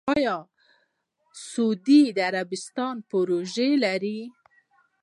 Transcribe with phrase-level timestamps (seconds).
[0.15, 0.35] آیا
[1.51, 4.19] سعودي عربستان پروژې لري؟